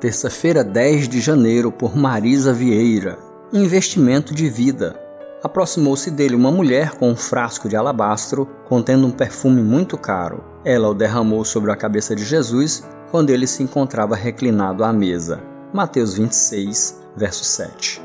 [0.00, 3.18] Terça-feira, 10 de janeiro, por Marisa Vieira.
[3.50, 4.94] Investimento de vida.
[5.42, 10.44] Aproximou-se dele uma mulher com um frasco de alabastro contendo um perfume muito caro.
[10.66, 15.42] Ela o derramou sobre a cabeça de Jesus quando ele se encontrava reclinado à mesa.
[15.72, 18.02] Mateus 26, verso 7.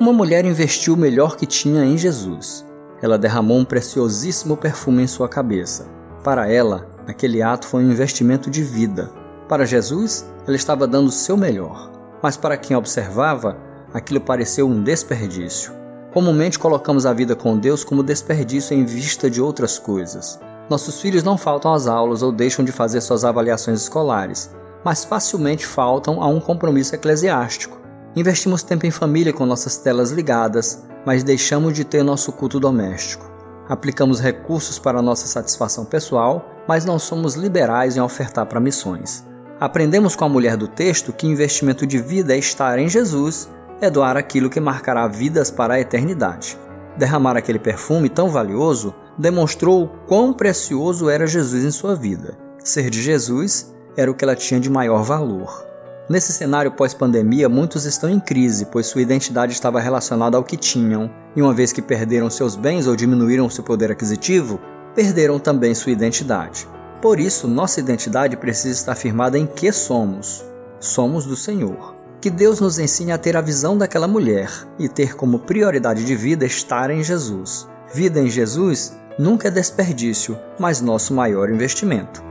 [0.00, 2.66] Uma mulher investiu o melhor que tinha em Jesus.
[3.00, 5.86] Ela derramou um preciosíssimo perfume em sua cabeça.
[6.24, 9.22] Para ela, aquele ato foi um investimento de vida.
[9.48, 11.90] Para Jesus, ela estava dando o seu melhor.
[12.22, 13.58] Mas para quem observava,
[13.92, 15.72] aquilo pareceu um desperdício.
[16.12, 20.40] Comumente colocamos a vida com Deus como desperdício em vista de outras coisas.
[20.70, 24.50] Nossos filhos não faltam às aulas ou deixam de fazer suas avaliações escolares,
[24.82, 27.78] mas facilmente faltam a um compromisso eclesiástico.
[28.16, 33.30] Investimos tempo em família com nossas telas ligadas, mas deixamos de ter nosso culto doméstico.
[33.68, 39.24] Aplicamos recursos para nossa satisfação pessoal, mas não somos liberais em ofertar para missões.
[39.60, 43.48] Aprendemos com a mulher do texto que investimento de vida é estar em Jesus,
[43.80, 46.58] é doar aquilo que marcará vidas para a eternidade.
[46.96, 52.36] Derramar aquele perfume tão valioso demonstrou o quão precioso era Jesus em sua vida.
[52.58, 55.64] Ser de Jesus era o que ela tinha de maior valor.
[56.08, 61.10] Nesse cenário pós-pandemia, muitos estão em crise, pois sua identidade estava relacionada ao que tinham,
[61.34, 64.60] e uma vez que perderam seus bens ou diminuíram seu poder aquisitivo,
[64.94, 66.68] perderam também sua identidade.
[67.04, 70.42] Por isso, nossa identidade precisa estar firmada em que somos.
[70.80, 71.94] Somos do Senhor.
[72.18, 76.16] Que Deus nos ensine a ter a visão daquela mulher e ter como prioridade de
[76.16, 77.68] vida estar em Jesus.
[77.92, 82.24] Vida em Jesus nunca é desperdício, mas nosso maior investimento.